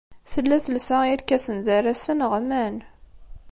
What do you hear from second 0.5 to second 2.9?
telsa irkasen d arasen ɣman.